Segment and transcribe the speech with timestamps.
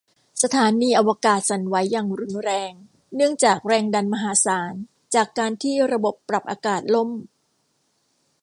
[0.43, 2.71] สถานีอวกาศสั่นไหวอย่างรุนแรง
[3.15, 4.73] เนื่องจากแรงดันมหาศาล
[5.15, 7.09] จากการที่ระบบปรับอากาศล่ม